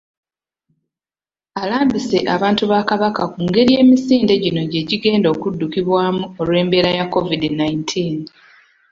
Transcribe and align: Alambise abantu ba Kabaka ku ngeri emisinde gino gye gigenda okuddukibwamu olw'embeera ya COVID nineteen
Alambise 1.61 2.17
abantu 2.35 2.63
ba 2.71 2.79
Kabaka 2.89 3.23
ku 3.33 3.39
ngeri 3.47 3.73
emisinde 3.81 4.33
gino 4.43 4.61
gye 4.71 4.81
gigenda 4.89 5.27
okuddukibwamu 5.35 6.23
olw'embeera 6.41 6.89
ya 6.97 7.05
COVID 7.13 7.43
nineteen 7.59 8.15